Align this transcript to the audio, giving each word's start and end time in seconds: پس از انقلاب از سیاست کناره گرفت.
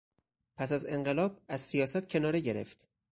پس 0.55 0.71
از 0.71 0.85
انقلاب 0.85 1.41
از 1.47 1.61
سیاست 1.61 2.09
کناره 2.09 2.39
گرفت. 2.39 2.87